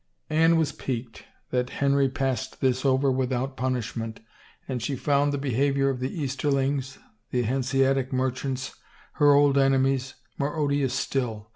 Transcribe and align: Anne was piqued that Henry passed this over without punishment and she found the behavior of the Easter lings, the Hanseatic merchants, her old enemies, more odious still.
Anne 0.31 0.57
was 0.57 0.71
piqued 0.71 1.25
that 1.51 1.69
Henry 1.77 2.09
passed 2.09 2.59
this 2.59 2.83
over 2.83 3.11
without 3.11 3.55
punishment 3.55 4.19
and 4.67 4.81
she 4.81 4.95
found 4.95 5.31
the 5.31 5.37
behavior 5.37 5.91
of 5.91 5.99
the 5.99 6.11
Easter 6.19 6.49
lings, 6.49 6.97
the 7.29 7.43
Hanseatic 7.43 8.11
merchants, 8.11 8.73
her 9.17 9.35
old 9.35 9.59
enemies, 9.59 10.15
more 10.39 10.55
odious 10.57 10.95
still. 10.95 11.49